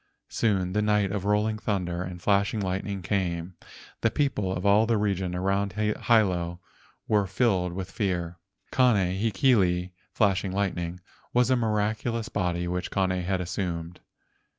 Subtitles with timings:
[0.29, 3.53] Soon the night of rolling thunder and flashing lightning came.
[4.01, 6.59] The people of all the region around Hilo
[7.07, 8.39] were filled with fear.
[8.71, 11.01] Kane hekili (flashing lightning)
[11.35, 13.99] was a miraculous body which Kane had assumed.